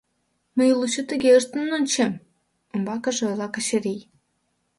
—Мый 0.57 0.69
лучо 0.79 1.01
тыге 1.09 1.29
ыштен 1.39 1.67
ончем,— 1.77 2.13
умбакыже 2.73 3.23
ойла 3.29 3.47
Качырий. 3.53 4.01